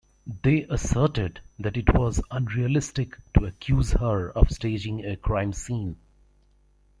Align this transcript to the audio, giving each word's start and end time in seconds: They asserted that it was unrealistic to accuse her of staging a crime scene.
They 0.41 0.63
asserted 0.63 1.41
that 1.59 1.77
it 1.77 1.93
was 1.93 2.23
unrealistic 2.31 3.19
to 3.37 3.45
accuse 3.45 3.91
her 3.91 4.31
of 4.31 4.49
staging 4.49 5.05
a 5.05 5.15
crime 5.15 5.53
scene. 5.53 5.95